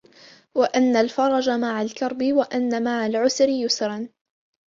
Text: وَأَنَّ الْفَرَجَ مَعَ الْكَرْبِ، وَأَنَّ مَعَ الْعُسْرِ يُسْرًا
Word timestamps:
وَأَنَّ 0.55 0.95
الْفَرَجَ 0.95 1.49
مَعَ 1.49 1.81
الْكَرْبِ، 1.81 2.23
وَأَنَّ 2.33 2.83
مَعَ 2.83 3.05
الْعُسْرِ 3.05 3.49
يُسْرًا 3.49 4.09